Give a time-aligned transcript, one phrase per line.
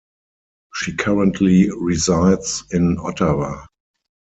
[0.73, 3.67] She currently resides in Ottawa.